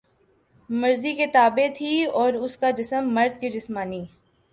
مرضی 0.69 1.13
کے 1.13 1.27
تابع 1.27 1.67
تھی 1.77 2.03
اور 2.05 2.33
اس 2.33 2.57
کا 2.57 2.71
جسم 2.71 3.13
مرد 3.13 3.39
کے 3.41 3.49
جسمانی 3.49 4.03